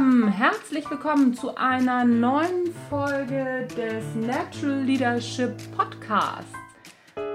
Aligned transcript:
zusammen, 0.00 0.28
herzlich 0.28 0.90
willkommen 0.90 1.34
zu 1.34 1.54
einer 1.56 2.04
neuen 2.04 2.72
Folge 2.88 3.68
des 3.76 4.14
Natural 4.14 4.82
Leadership 4.82 5.54
Podcasts. 5.76 6.52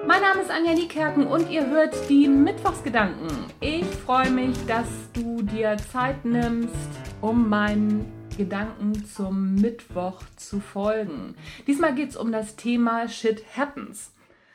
Mein 0.07 0.21
Name 0.21 0.41
ist 0.41 0.49
Anja 0.49 0.73
Niekerken 0.73 1.27
und 1.27 1.51
ihr 1.51 1.67
hört 1.67 1.93
die 2.09 2.27
Mittwochsgedanken. 2.27 3.27
Ich 3.59 3.85
freue 3.85 4.31
mich, 4.31 4.57
dass 4.65 4.87
du 5.13 5.43
dir 5.43 5.77
Zeit 5.91 6.25
nimmst, 6.25 6.73
um 7.21 7.49
meinen 7.49 8.11
Gedanken 8.35 9.05
zum 9.05 9.55
Mittwoch 9.55 10.23
zu 10.35 10.59
folgen. 10.59 11.35
Diesmal 11.67 11.93
geht 11.93 12.09
es 12.09 12.17
um 12.17 12.31
das 12.31 12.55
Thema 12.55 13.07
Shit 13.07 13.43
Happens. 13.55 14.11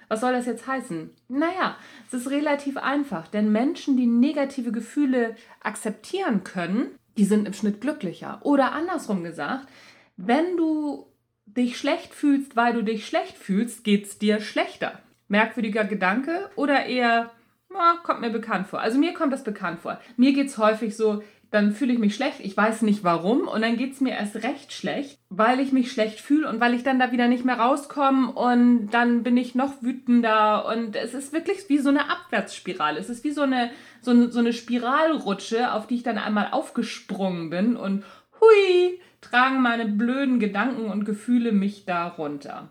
Was 0.08 0.22
soll 0.22 0.32
das 0.32 0.46
jetzt 0.46 0.66
heißen? 0.66 1.10
Naja, 1.28 1.76
es 2.08 2.14
ist 2.14 2.30
relativ 2.30 2.76
einfach, 2.76 3.28
denn 3.28 3.52
Menschen, 3.52 3.96
die 3.96 4.06
negative 4.06 4.72
Gefühle 4.72 5.36
akzeptieren 5.62 6.42
können, 6.42 6.88
die 7.16 7.24
sind 7.24 7.46
im 7.46 7.52
Schnitt 7.52 7.80
glücklicher. 7.80 8.40
Oder 8.42 8.72
andersrum 8.72 9.22
gesagt, 9.22 9.66
wenn 10.16 10.56
du 10.56 11.06
dich 11.46 11.78
schlecht 11.78 12.14
fühlst, 12.14 12.56
weil 12.56 12.72
du 12.72 12.82
dich 12.82 13.06
schlecht 13.06 13.36
fühlst, 13.36 13.84
geht 13.84 14.06
es 14.06 14.18
dir 14.18 14.40
schlechter 14.40 15.00
merkwürdiger 15.30 15.84
Gedanke 15.84 16.50
oder 16.56 16.84
eher, 16.84 17.30
na, 17.72 17.98
kommt 18.02 18.20
mir 18.20 18.30
bekannt 18.30 18.66
vor. 18.66 18.80
Also 18.80 18.98
mir 18.98 19.14
kommt 19.14 19.32
das 19.32 19.44
bekannt 19.44 19.80
vor. 19.80 19.98
Mir 20.16 20.32
geht 20.32 20.48
es 20.48 20.58
häufig 20.58 20.96
so, 20.96 21.22
dann 21.50 21.72
fühle 21.72 21.92
ich 21.92 21.98
mich 21.98 22.14
schlecht, 22.14 22.40
ich 22.40 22.56
weiß 22.56 22.82
nicht 22.82 23.02
warum 23.02 23.48
und 23.48 23.62
dann 23.62 23.76
geht 23.76 23.92
es 23.92 24.00
mir 24.00 24.12
erst 24.12 24.36
recht 24.36 24.72
schlecht, 24.72 25.18
weil 25.30 25.58
ich 25.58 25.72
mich 25.72 25.90
schlecht 25.90 26.20
fühle 26.20 26.48
und 26.48 26.60
weil 26.60 26.74
ich 26.74 26.84
dann 26.84 27.00
da 27.00 27.10
wieder 27.10 27.26
nicht 27.26 27.44
mehr 27.44 27.58
rauskomme 27.58 28.32
und 28.32 28.90
dann 28.90 29.24
bin 29.24 29.36
ich 29.36 29.56
noch 29.56 29.82
wütender 29.82 30.66
und 30.66 30.94
es 30.94 31.12
ist 31.12 31.32
wirklich 31.32 31.68
wie 31.68 31.78
so 31.78 31.88
eine 31.88 32.08
Abwärtsspirale. 32.08 33.00
Es 33.00 33.10
ist 33.10 33.24
wie 33.24 33.32
so 33.32 33.42
eine, 33.42 33.70
so, 34.00 34.30
so 34.30 34.38
eine 34.38 34.52
Spiralrutsche, 34.52 35.72
auf 35.72 35.88
die 35.88 35.96
ich 35.96 36.02
dann 36.04 36.18
einmal 36.18 36.48
aufgesprungen 36.52 37.50
bin 37.50 37.76
und 37.76 38.04
hui, 38.40 39.00
tragen 39.20 39.60
meine 39.60 39.86
blöden 39.86 40.38
Gedanken 40.38 40.90
und 40.90 41.04
Gefühle 41.04 41.50
mich 41.50 41.84
da 41.84 42.06
runter. 42.06 42.70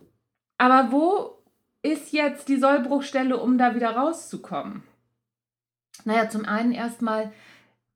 Aber 0.57 0.91
wo 0.91 1.43
ist 1.81 2.13
jetzt 2.13 2.47
die 2.47 2.57
Sollbruchstelle, 2.57 3.37
um 3.37 3.57
da 3.57 3.75
wieder 3.75 3.91
rauszukommen? 3.91 4.83
Naja, 6.05 6.29
zum 6.29 6.45
einen 6.45 6.71
erstmal 6.71 7.31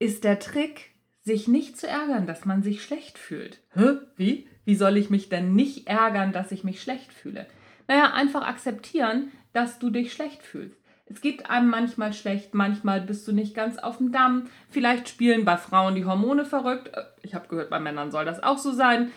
ist 0.03 0.25
der 0.25 0.39
Trick, 0.39 0.91
sich 1.21 1.47
nicht 1.47 1.77
zu 1.77 1.87
ärgern, 1.87 2.27
dass 2.27 2.45
man 2.45 2.61
sich 2.61 2.83
schlecht 2.83 3.17
fühlt. 3.17 3.61
Hä? 3.73 3.99
Wie? 4.17 4.47
Wie 4.65 4.75
soll 4.75 4.97
ich 4.97 5.09
mich 5.09 5.29
denn 5.29 5.55
nicht 5.55 5.87
ärgern, 5.87 6.33
dass 6.33 6.51
ich 6.51 6.65
mich 6.65 6.81
schlecht 6.81 7.13
fühle? 7.13 7.47
Naja, 7.87 8.13
einfach 8.13 8.45
akzeptieren, 8.45 9.31
dass 9.53 9.79
du 9.79 9.89
dich 9.89 10.11
schlecht 10.11 10.43
fühlst. 10.43 10.77
Es 11.05 11.21
geht 11.21 11.49
einem 11.49 11.69
manchmal 11.69 12.11
schlecht, 12.11 12.53
manchmal 12.53 12.99
bist 12.99 13.25
du 13.27 13.31
nicht 13.31 13.55
ganz 13.55 13.77
auf 13.77 13.97
dem 13.97 14.11
Damm. 14.11 14.47
Vielleicht 14.69 15.07
spielen 15.07 15.45
bei 15.45 15.55
Frauen 15.55 15.95
die 15.95 16.05
Hormone 16.05 16.43
verrückt. 16.43 16.91
Ich 17.21 17.33
habe 17.33 17.47
gehört, 17.47 17.69
bei 17.69 17.79
Männern 17.79 18.11
soll 18.11 18.25
das 18.25 18.43
auch 18.43 18.57
so 18.57 18.71
sein. 18.71 19.11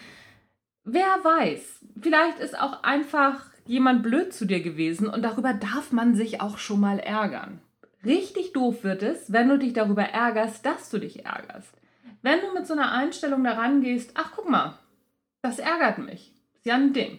Wer 0.84 1.06
weiß, 1.24 1.84
vielleicht 2.00 2.38
ist 2.38 2.58
auch 2.58 2.84
einfach 2.84 3.46
jemand 3.66 4.04
blöd 4.04 4.32
zu 4.32 4.44
dir 4.44 4.60
gewesen 4.60 5.08
und 5.08 5.22
darüber 5.22 5.52
darf 5.52 5.90
man 5.90 6.14
sich 6.14 6.40
auch 6.40 6.58
schon 6.58 6.78
mal 6.78 7.00
ärgern. 7.00 7.60
Richtig 8.06 8.52
doof 8.52 8.84
wird 8.84 9.02
es, 9.02 9.32
wenn 9.32 9.48
du 9.48 9.58
dich 9.58 9.72
darüber 9.72 10.04
ärgerst, 10.04 10.64
dass 10.64 10.90
du 10.90 10.98
dich 10.98 11.26
ärgerst. 11.26 11.74
Wenn 12.22 12.40
du 12.40 12.52
mit 12.54 12.66
so 12.66 12.74
einer 12.74 12.92
Einstellung 12.92 13.42
daran 13.42 13.80
gehst, 13.80 14.12
ach 14.14 14.32
guck 14.36 14.48
mal, 14.48 14.78
das 15.42 15.58
ärgert 15.58 15.98
mich, 15.98 16.32
ist 16.54 16.66
ja 16.66 16.74
ein 16.76 16.92
Ding, 16.92 17.18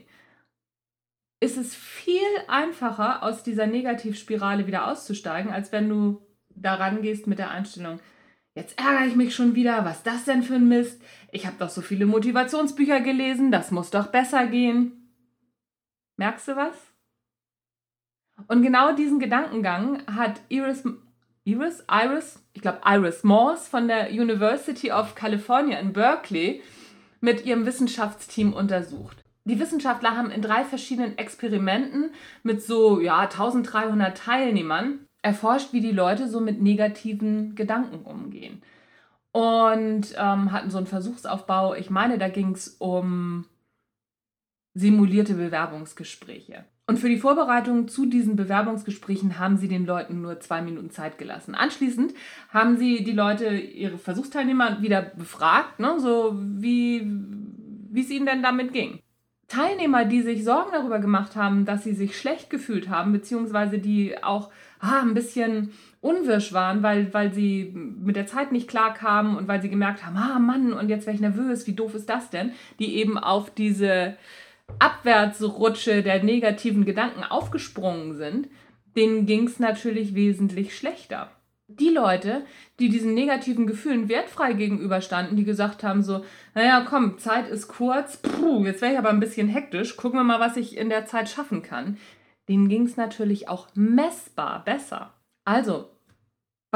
ist 1.42 1.58
es 1.58 1.76
viel 1.76 2.22
einfacher, 2.48 3.22
aus 3.22 3.44
dieser 3.44 3.68
Negativspirale 3.68 4.66
wieder 4.66 4.88
auszusteigen, 4.88 5.52
als 5.52 5.72
wenn 5.72 5.90
du 5.90 6.26
daran 6.50 7.02
gehst 7.02 7.28
mit 7.28 7.38
der 7.38 7.52
Einstellung, 7.52 8.00
jetzt 8.56 8.80
ärgere 8.80 9.08
ich 9.08 9.16
mich 9.16 9.36
schon 9.36 9.56
wieder, 9.56 9.84
was 9.84 10.04
das 10.04 10.24
denn 10.24 10.42
für 10.42 10.56
ein 10.56 10.70
Mist? 10.70 11.02
Ich 11.32 11.46
habe 11.46 11.58
doch 11.60 11.70
so 11.70 11.82
viele 11.82 12.06
Motivationsbücher 12.06 13.02
gelesen, 13.02 13.52
das 13.52 13.72
muss 13.72 13.92
doch 13.92 14.08
besser 14.08 14.48
gehen. 14.48 15.14
Merkst 16.16 16.48
du 16.48 16.56
was? 16.56 16.87
Und 18.48 18.62
genau 18.62 18.94
diesen 18.96 19.20
Gedankengang 19.20 20.04
hat 20.08 20.42
Iris, 20.50 20.84
Iris, 21.44 21.84
Iris, 21.90 22.44
ich 22.54 22.62
glaube 22.62 22.80
Iris 22.86 23.24
Morse 23.24 23.70
von 23.70 23.88
der 23.88 24.10
University 24.12 24.92
of 24.92 25.16
California 25.16 25.80
in 25.80 25.94
Berkeley 25.94 26.62
mit 27.20 27.46
ihrem 27.46 27.66
Wissenschaftsteam 27.66 28.54
untersucht. 28.54 29.24
Die 29.44 29.60
Wissenschaftler 29.60 30.16
haben 30.16 30.32
in 30.32 30.42
drei 30.42 30.64
verschiedenen 30.64 31.18
Experimenten 31.18 32.12
mit 32.44 32.62
so 32.62 33.00
ja 33.00 33.20
1300 33.20 34.18
Teilnehmern 34.18 35.00
erforscht, 35.22 35.74
wie 35.74 35.82
die 35.82 35.92
Leute 35.92 36.28
so 36.28 36.40
mit 36.40 36.62
negativen 36.62 37.56
Gedanken 37.56 38.06
umgehen. 38.06 38.62
Und 39.32 40.16
ähm, 40.18 40.52
hatten 40.52 40.70
so 40.70 40.78
einen 40.78 40.88
Versuchsaufbau. 40.88 41.76
Ich 41.76 41.90
meine, 41.90 42.18
da 42.18 42.28
ging 42.28 42.52
es 42.52 42.70
um 42.80 43.46
simulierte 44.74 45.36
Bewerbungsgespräche. 45.36 46.66
Und 46.90 47.00
für 47.00 47.10
die 47.10 47.18
Vorbereitung 47.18 47.90
zu 47.90 48.06
diesen 48.06 48.38
Bewerbungsgesprächen 48.38 49.40
haben 49.40 49.58
sie 49.58 49.68
den 49.68 49.86
Leuten 49.86 50.22
nur 50.22 50.40
zwei 50.40 50.62
Minuten 50.62 50.90
Zeit 50.90 51.18
gelassen. 51.18 51.54
Anschließend 51.54 52.14
haben 52.50 52.78
sie 52.78 53.04
die 53.04 53.12
Leute, 53.12 53.50
ihre 53.50 53.98
Versuchsteilnehmer, 53.98 54.82
wieder 54.82 55.02
befragt, 55.02 55.82
ne, 55.82 56.00
so 56.00 56.40
wie, 56.40 57.00
es 57.94 58.10
ihnen 58.10 58.26
denn 58.26 58.42
damit 58.42 58.72
ging. 58.72 59.02
Teilnehmer, 59.50 60.06
die 60.06 60.22
sich 60.22 60.46
Sorgen 60.46 60.72
darüber 60.72 61.00
gemacht 61.00 61.36
haben, 61.36 61.66
dass 61.66 61.84
sie 61.84 61.94
sich 61.94 62.18
schlecht 62.18 62.50
gefühlt 62.50 62.88
haben, 62.88 63.12
beziehungsweise 63.12 63.80
die 63.80 64.22
auch 64.24 64.50
ah, 64.80 65.02
ein 65.02 65.14
bisschen 65.14 65.72
unwirsch 66.00 66.54
waren, 66.54 66.84
weil, 66.84 67.14
weil 67.14 67.34
sie 67.34 67.74
mit 67.74 68.16
der 68.16 68.28
Zeit 68.28 68.54
nicht 68.54 68.70
klar 68.70 68.94
kamen 68.94 69.36
und 69.36 69.50
weil 69.50 69.62
sie 69.62 69.70
gemerkt 69.70 70.06
haben, 70.06 70.16
ah 70.16 70.40
Mann, 70.40 70.72
und 70.72 70.90
jetzt 70.90 71.06
wäre 71.06 71.16
ich 71.16 71.22
nervös, 71.22 71.68
wie 71.68 71.76
doof 71.76 71.96
ist 71.96 72.10
das 72.10 72.30
denn? 72.30 72.52
Die 72.80 72.96
eben 72.96 73.18
auf 73.18 73.50
diese 73.50 74.16
Abwärtsrutsche 74.80 76.04
der 76.04 76.24
negativen 76.24 76.86
Gedanken 76.86 77.24
aufgesprungen 77.24 78.16
sind, 78.16 78.50
denen 78.96 79.26
ging 79.26 79.48
es 79.48 79.60
natürlich 79.60 80.16
wesentlich 80.16 80.76
schlechter. 80.76 81.32
Die 81.70 81.90
Leute, 81.90 82.46
die 82.80 82.88
diesen 82.88 83.14
negativen 83.14 83.68
Gefühlen 83.68 84.08
wertfrei 84.08 84.54
gegenüberstanden, 84.54 85.36
die 85.36 85.44
gesagt 85.44 85.84
haben 85.84 86.02
so, 86.02 86.24
naja, 86.56 86.86
komm, 86.88 87.18
Zeit 87.18 87.50
ist 87.50 87.68
kurz, 87.68 88.18
puh, 88.18 88.66
jetzt 88.66 88.82
wäre 88.82 88.94
ich 88.94 88.98
aber 88.98 89.10
ein 89.10 89.20
bisschen 89.20 89.50
hektisch, 89.50 89.98
gucken 89.98 90.20
wir 90.20 90.24
mal, 90.24 90.40
was 90.40 90.56
ich 90.56 90.78
in 90.78 90.90
der 90.90 91.06
Zeit 91.06 91.28
schaffen 91.28 91.64
kann, 91.64 91.98
denen 92.48 92.70
ging 92.70 92.86
es 92.86 92.96
natürlich 92.96 93.50
auch 93.50 93.68
messbar 93.76 94.64
besser. 94.64 95.14
Also, 95.44 95.90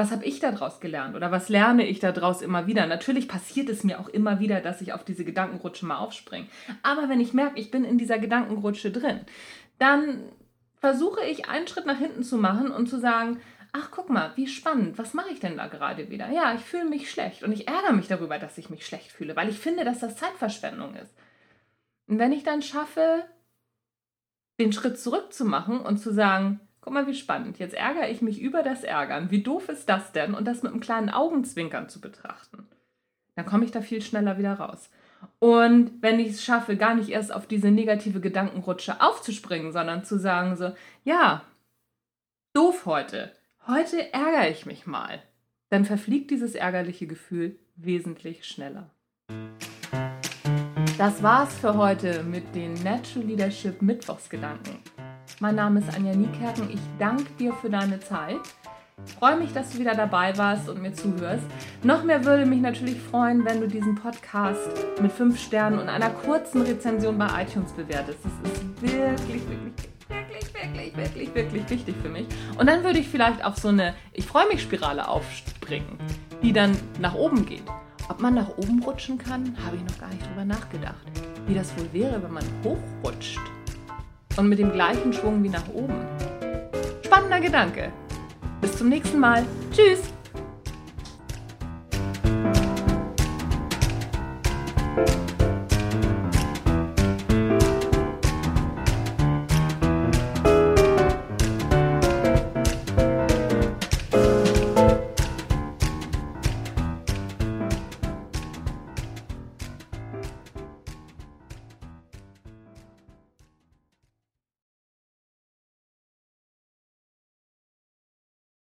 was 0.02 0.12
habe 0.12 0.26
ich 0.26 0.40
daraus 0.40 0.80
gelernt 0.80 1.16
oder 1.16 1.32
was 1.32 1.48
lerne 1.48 1.86
ich 1.86 2.00
daraus 2.00 2.42
immer 2.42 2.66
wieder? 2.66 2.88
Natürlich 2.88 3.28
passiert 3.28 3.70
es 3.70 3.84
mir 3.84 4.00
auch 4.00 4.10
immer 4.10 4.40
wieder, 4.40 4.60
dass 4.60 4.82
ich 4.82 4.94
auf 4.94 5.04
diese 5.04 5.24
Gedankenrutsche 5.24 5.86
mal 5.86 6.00
aufspringe. 6.00 6.48
Aber 6.82 7.08
wenn 7.08 7.20
ich 7.20 7.34
merke, 7.34 7.60
ich 7.60 7.70
bin 7.70 7.84
in 7.84 8.00
dieser 8.00 8.18
Gedankenrutsche 8.18 8.90
drin, 8.92 9.22
dann 9.78 10.24
versuche 10.80 11.24
ich 11.24 11.48
einen 11.48 11.68
Schritt 11.68 11.86
nach 11.86 12.00
hinten 12.00 12.24
zu 12.24 12.38
machen 12.38 12.72
und 12.72 12.90
zu 12.90 13.00
sagen, 13.00 13.40
ach 13.74 13.92
guck 13.92 14.10
mal, 14.10 14.32
wie 14.36 14.48
spannend, 14.48 14.98
was 14.98 15.14
mache 15.14 15.30
ich 15.30 15.40
denn 15.40 15.58
da 15.58 15.68
gerade 15.68 16.10
wieder? 16.10 16.32
Ja, 16.32 16.56
ich 16.56 16.62
fühle 16.62 16.86
mich 16.86 17.12
schlecht 17.12 17.44
und 17.44 17.52
ich 17.52 17.68
ärgere 17.68 17.94
mich 17.94 18.08
darüber, 18.08 18.40
dass 18.40 18.58
ich 18.58 18.72
mich 18.72 18.84
schlecht 18.84 19.12
fühle, 19.12 19.36
weil 19.36 19.50
ich 19.50 19.60
finde, 19.60 19.86
dass 19.86 20.00
das 20.00 20.18
Zeitverschwendung 20.18 20.96
ist. 20.96 21.14
Und 22.08 22.18
wenn 22.18 22.32
ich 22.32 22.44
dann 22.44 22.64
schaffe, 22.64 23.24
den 24.60 24.74
Schritt 24.74 25.00
zurück 25.00 25.32
zu 25.32 25.46
machen 25.46 25.80
und 25.80 25.98
zu 25.98 26.12
sagen, 26.12 26.60
Guck 26.82 26.94
mal, 26.94 27.06
wie 27.06 27.14
spannend. 27.14 27.60
Jetzt 27.60 27.76
ärgere 27.76 28.10
ich 28.10 28.24
mich 28.24 28.42
über 28.42 28.64
das 28.64 28.84
Ärgern. 28.84 29.30
Wie 29.30 29.44
doof 29.44 29.70
ist 29.70 29.88
das 29.88 30.12
denn? 30.12 30.34
Und 30.34 30.46
das 30.46 30.64
mit 30.64 30.72
einem 30.72 30.82
kleinen 30.82 31.12
Augenzwinkern 31.12 31.88
zu 31.90 32.02
betrachten. 32.02 32.68
Dann 33.36 33.46
komme 33.46 33.66
ich 33.66 33.72
da 33.72 33.82
viel 33.82 34.02
schneller 34.02 34.40
wieder 34.40 34.54
raus. 34.54 34.90
Und 35.38 36.02
wenn 36.02 36.20
ich 36.20 36.30
es 36.30 36.44
schaffe, 36.44 36.76
gar 36.78 36.96
nicht 36.96 37.10
erst 37.10 37.32
auf 37.32 37.46
diese 37.46 37.70
negative 37.70 38.20
Gedankenrutsche 38.20 39.00
aufzuspringen, 39.00 39.72
sondern 39.72 40.04
zu 40.04 40.18
sagen 40.18 40.56
so, 40.56 40.74
ja, 41.04 41.44
doof 42.54 42.88
heute. 42.88 43.32
Heute 43.68 44.12
ärgere 44.12 44.50
ich 44.50 44.66
mich 44.66 44.88
mal. 44.88 45.22
Dann 45.70 45.86
verfliegt 45.86 46.32
dieses 46.32 46.56
ärgerliche 46.56 47.06
Gefühl 47.06 47.60
wesentlich 47.76 48.46
schneller. 48.46 48.90
Das 50.98 51.22
war's 51.22 51.58
für 51.60 51.78
heute 51.78 52.24
mit 52.24 52.56
den 52.56 52.74
Natural 52.84 53.28
Leadership 53.28 53.82
Mittwochsgedanken. 53.84 54.80
Mein 55.40 55.56
Name 55.56 55.80
ist 55.80 55.96
Anja 55.96 56.16
Niekerken. 56.16 56.70
Ich 56.72 56.80
danke 57.00 57.32
dir 57.40 57.54
für 57.54 57.70
deine 57.70 58.00
Zeit. 58.00 58.40
Ich 59.06 59.14
freue 59.14 59.38
mich, 59.38 59.52
dass 59.54 59.72
du 59.72 59.80
wieder 59.80 59.96
dabei 59.96 60.38
warst 60.38 60.70
und 60.70 60.82
mir 60.82 60.94
zuhörst. 60.94 61.46
Noch 61.84 62.04
mehr 62.04 62.24
würde 62.24 62.46
mich 62.46 62.62
natürlich 62.62 63.00
freuen, 63.00 63.44
wenn 63.46 63.60
du 63.60 63.68
diesen 63.68 63.96
Podcast 63.96 64.70
mit 65.02 65.12
fünf 65.12 65.40
Sternen 65.40 65.80
und 65.80 65.90
einer 65.90 66.10
kurzen 66.10 66.62
Rezension 66.62 67.18
bei 67.18 67.44
iTunes 67.44 67.72
bewertest. 67.72 68.20
Das 68.24 68.52
ist 68.52 68.82
wirklich, 68.82 69.42
wirklich, 69.50 69.74
wirklich, 70.08 70.54
wirklich, 70.54 70.98
wirklich, 70.98 71.36
wirklich 71.36 71.70
wichtig 71.70 71.96
für 72.02 72.10
mich. 72.10 72.28
Und 72.58 72.68
dann 72.68 72.84
würde 72.84 73.00
ich 73.00 73.08
vielleicht 73.08 73.44
auf 73.44 73.58
so 73.58 73.70
eine 73.70 73.96
Ich 74.14 74.28
freue 74.28 74.48
mich 74.48 74.62
Spirale 74.62 75.08
aufspringen, 75.08 75.98
die 76.44 76.54
dann 76.54 76.78
nach 77.00 77.16
oben 77.16 77.46
geht. 77.46 77.64
Ob 78.10 78.20
man 78.20 78.36
nach 78.36 78.50
oben 78.58 78.84
rutschen 78.84 79.18
kann, 79.18 79.56
habe 79.66 79.78
ich 79.78 79.84
noch 79.84 79.98
gar 80.00 80.10
nicht 80.10 80.28
drüber 80.28 80.46
nachgedacht. 80.46 81.06
Wie 81.48 81.56
das 81.56 81.76
wohl 81.78 81.92
wäre, 81.94 82.22
wenn 82.22 82.34
man 82.34 82.44
hochrutscht 82.64 83.40
und 84.38 84.50
mit 84.50 84.60
dem 84.60 84.72
gleichen 84.72 85.14
Schwung 85.14 85.44
wie 85.44 85.50
nach 85.50 85.68
oben. 85.74 85.96
Spannender 87.04 87.40
Gedanke. 87.40 87.92
Bis 88.62 88.78
zum 88.78 88.90
nächsten 88.90 89.20
Mal. 89.20 89.46
Tschüss! 89.72 90.14